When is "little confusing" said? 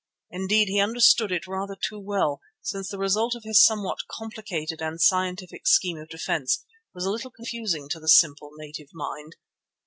7.11-7.87